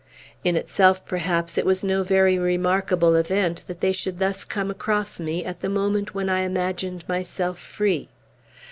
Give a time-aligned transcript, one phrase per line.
[0.43, 5.19] In itself, perhaps, it was no very remarkable event that they should thus come across
[5.19, 8.09] me, at the moment when I imagined myself free.